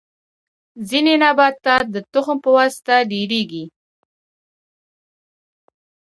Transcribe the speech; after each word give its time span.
ځینې 0.89 1.13
نباتات 1.23 1.85
د 1.91 1.95
تخم 2.13 2.37
په 2.43 2.49
واسطه 2.57 2.95
ډیریږي 3.11 3.63